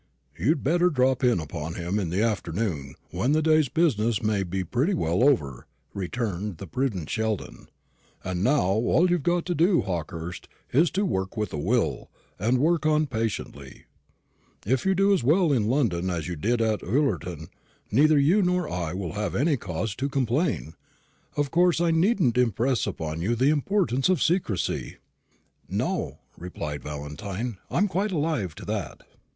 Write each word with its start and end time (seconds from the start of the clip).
"You'd 0.35 0.63
better 0.63 0.89
drop 0.89 1.23
in 1.23 1.39
upon 1.39 1.75
him 1.75 1.99
in 1.99 2.09
the 2.09 2.23
afternoon, 2.23 2.95
when 3.11 3.33
the 3.33 3.41
day's 3.43 3.69
business 3.69 4.19
may 4.23 4.41
be 4.41 4.63
pretty 4.63 4.95
well 4.95 5.23
over," 5.23 5.67
returned 5.93 6.57
the 6.57 6.65
prudent 6.65 7.07
Sheldon. 7.07 7.69
"And 8.23 8.43
now 8.43 8.63
all 8.63 9.11
you've 9.11 9.21
got 9.21 9.45
to 9.45 9.53
do, 9.53 9.81
Hawkehurst, 9.81 10.47
is 10.73 10.89
to 10.89 11.05
work 11.05 11.37
with 11.37 11.53
a 11.53 11.59
will, 11.59 12.09
and 12.39 12.57
work 12.57 12.87
on 12.87 13.05
patiently. 13.05 13.85
If 14.65 14.87
you 14.87 14.95
do 14.95 15.13
as 15.13 15.23
well 15.23 15.51
in 15.53 15.67
London 15.67 16.09
as 16.09 16.27
you 16.27 16.35
did 16.35 16.61
at 16.63 16.81
Ullerton, 16.81 17.47
neither 17.91 18.17
you 18.17 18.41
nor 18.41 18.67
I 18.67 18.95
will 18.95 19.13
have 19.13 19.35
any 19.35 19.55
cause 19.55 19.93
to 19.97 20.09
complain. 20.09 20.73
Of 21.37 21.51
course 21.51 21.79
I 21.79 21.91
needn't 21.91 22.39
impress 22.39 22.87
upon 22.87 23.21
you 23.21 23.35
the 23.35 23.51
importance 23.51 24.09
of 24.09 24.19
secrecy." 24.23 24.97
"No," 25.69 26.17
replied 26.39 26.81
Valentine; 26.81 27.59
"I'm 27.69 27.87
quite 27.87 28.11
alive 28.11 28.55
to 28.55 28.65
that." 28.65 29.03